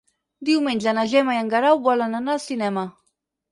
Diumenge 0.47 0.93
na 0.99 1.03
Gemma 1.11 1.35
i 1.37 1.43
en 1.43 1.53
Guerau 1.53 1.79
volen 1.91 2.19
anar 2.23 2.37
al 2.37 2.43
cinema. 2.49 2.89